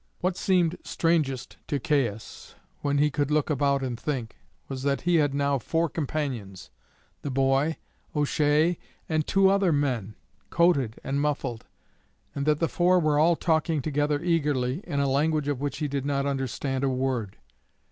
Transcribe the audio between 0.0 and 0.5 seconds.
What